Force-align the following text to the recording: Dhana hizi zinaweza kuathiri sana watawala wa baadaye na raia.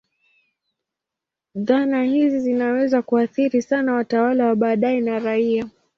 Dhana 1.55 2.03
hizi 2.03 2.39
zinaweza 2.39 3.01
kuathiri 3.01 3.61
sana 3.61 3.93
watawala 3.93 4.45
wa 4.45 4.55
baadaye 4.55 5.01
na 5.01 5.19
raia. 5.19 5.69